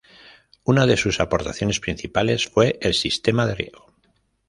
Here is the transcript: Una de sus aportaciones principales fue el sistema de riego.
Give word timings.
Una 0.63 0.87
de 0.87 0.97
sus 0.97 1.19
aportaciones 1.19 1.79
principales 1.79 2.47
fue 2.47 2.79
el 2.81 2.95
sistema 2.95 3.45
de 3.45 3.53
riego. 3.53 3.93